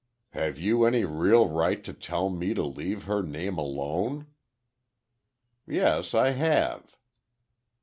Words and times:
"Have 0.31 0.57
you 0.57 0.83
any 0.85 1.05
real 1.05 1.47
right 1.47 1.83
to 1.83 1.93
tell 1.93 2.31
me 2.31 2.55
to 2.55 2.63
leave 2.63 3.03
her 3.03 3.21
name 3.21 3.59
alone?" 3.59 4.25
"Yes, 5.67 6.15
I 6.15 6.31
have." 6.31 6.97